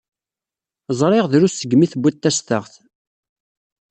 [0.99, 2.73] Ẓriɣ drus segmi tewwiḍ tastaɣt.